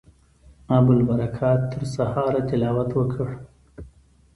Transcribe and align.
ابوالبرکات 0.77 1.59
تر 1.71 1.81
سهاره 1.95 2.41
تلاوت 2.49 2.89
وکړ. 2.95 3.27